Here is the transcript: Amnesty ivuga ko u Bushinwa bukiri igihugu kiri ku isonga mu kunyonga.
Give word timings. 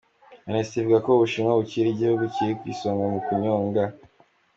Amnesty 0.47 0.75
ivuga 0.77 0.99
ko 1.05 1.09
u 1.11 1.21
Bushinwa 1.21 1.57
bukiri 1.59 1.87
igihugu 1.91 2.23
kiri 2.33 2.53
ku 2.59 2.63
isonga 2.73 3.03
mu 3.13 3.19
kunyonga. 3.25 3.83